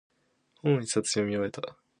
[0.63, 1.77] 本を一冊読み終えた。